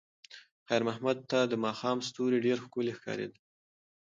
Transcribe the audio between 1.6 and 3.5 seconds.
ماښام ستوري ډېر ښکلي ښکارېدل.